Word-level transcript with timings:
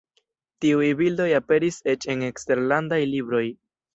Tiuj 0.63 0.87
bildoj 1.01 1.27
aperis 1.41 1.77
eĉ 1.93 2.09
en 2.15 2.25
eksterlandaj 2.31 3.01
libroj. 3.13 3.45